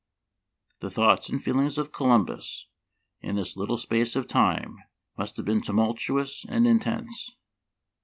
"The 0.81 0.89
thoughts 0.89 1.29
and 1.29 1.43
feelings 1.43 1.77
of 1.77 1.91
Columbus 1.91 2.67
in 3.21 3.35
this 3.35 3.55
little 3.55 3.77
space 3.77 4.15
of 4.15 4.25
time 4.25 4.79
must 5.15 5.37
have 5.37 5.45
been 5.45 5.61
tumultu 5.61 6.19
ous 6.19 6.43
and 6.49 6.65
intense. 6.65 7.35